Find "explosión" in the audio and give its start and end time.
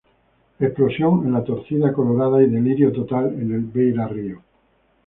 0.59-1.27